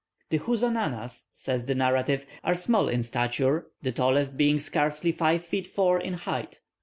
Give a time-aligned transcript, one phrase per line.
[0.31, 5.67] "The Houzonanas," says the narrative, "are small in stature, the tallest being scarcely five feet
[5.67, 6.59] four in height.